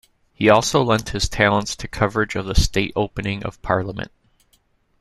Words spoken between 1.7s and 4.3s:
to coverage of the State Opening of Parliament.